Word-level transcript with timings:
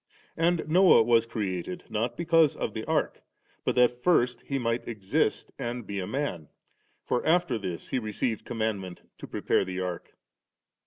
And 0.35 0.67
Noah 0.67 1.03
was 1.03 1.27
created, 1.27 1.83
not 1.87 2.17
because 2.17 2.55
of 2.55 2.73
the 2.73 2.83
ark, 2.85 3.21
but 3.63 3.75
that 3.75 4.01
first 4.03 4.41
he 4.47 4.57
might 4.57 4.87
exist 4.87 5.51
and 5.59 5.85
be 5.85 5.99
a 5.99 6.07
man; 6.07 6.49
for 7.05 7.23
after 7.23 7.59
this 7.59 7.89
he 7.89 7.99
received 7.99 8.43
commandment 8.43 9.07
to 9.19 9.27
prepare 9.27 9.63
the 9.63 9.79
ark. 9.79 10.15